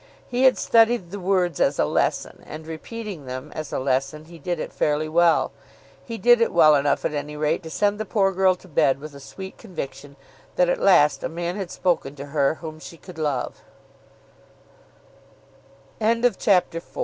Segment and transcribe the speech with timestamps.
[0.27, 4.39] He had studied the words as a lesson, and, repeating them as a lesson, he
[4.39, 5.51] did it fairly well.
[6.03, 8.99] He did it well enough at any rate to send the poor girl to bed
[8.99, 10.15] with a sweet conviction
[10.55, 12.15] that at last a man had spoken